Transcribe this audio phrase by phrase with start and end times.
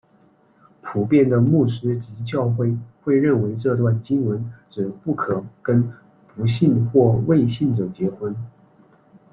[0.81, 2.73] 普遍的牧师及教会
[3.05, 5.93] 认为这段经文指不可跟
[6.35, 8.35] 不信或未信者结婚。